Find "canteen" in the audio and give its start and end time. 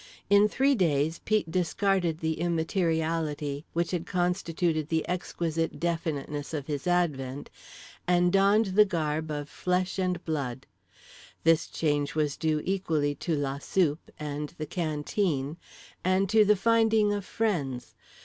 14.65-15.57